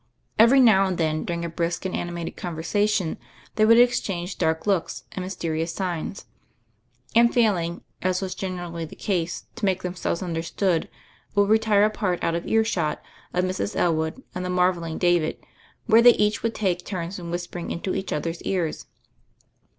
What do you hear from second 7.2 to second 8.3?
failing, as